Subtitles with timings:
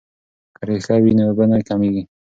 [0.55, 2.03] که ریښه وي نو اوبه نه کمیږي.